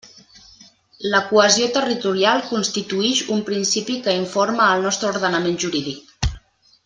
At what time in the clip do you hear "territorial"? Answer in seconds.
1.75-2.41